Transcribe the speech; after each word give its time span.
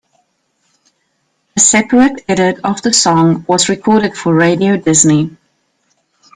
A 1.55 1.59
separate 1.59 2.25
edit 2.27 2.57
of 2.63 2.81
the 2.81 2.91
song 2.91 3.45
was 3.47 3.69
recorded 3.69 4.17
for 4.17 4.33
Radio 4.33 4.75
Disney. 4.75 5.37